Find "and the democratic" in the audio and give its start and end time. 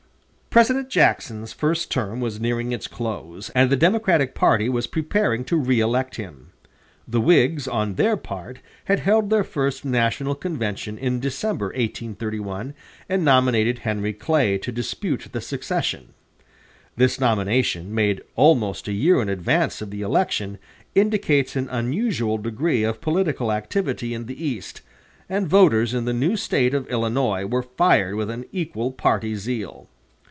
3.51-4.35